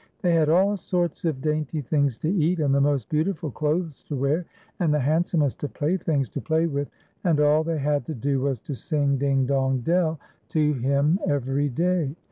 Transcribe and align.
They 0.23 0.33
had 0.33 0.49
all 0.49 0.77
sorts 0.77 1.25
of 1.25 1.41
daint}' 1.43 1.67
thin;4s 1.69 2.19
to 2.21 2.53
cat, 2.57 2.65
and 2.65 2.73
the 2.73 2.81
most 2.81 3.07
beautiful 3.07 3.51
clothes 3.51 4.03
to 4.05 4.15
wear, 4.15 4.47
and 4.79 4.91
the 4.91 4.97
handsomest 4.99 5.63
of 5.63 5.75
playthings 5.75 6.27
to 6.29 6.41
play 6.41 6.65
with, 6.65 6.89
and 7.23 7.39
all 7.39 7.63
they 7.63 7.77
had 7.77 8.07
to 8.07 8.15
do 8.15 8.41
was 8.41 8.59
to 8.61 8.73
sing" 8.73 9.17
Ding, 9.19 9.45
dong, 9.45 9.81
dell" 9.81 10.19
to 10.49 10.73
him 10.73 11.19
every 11.27 11.69
day. 11.69 12.15